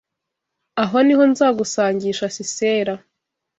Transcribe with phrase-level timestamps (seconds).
[0.83, 2.93] Aho ni ho nzagusangisha Sisera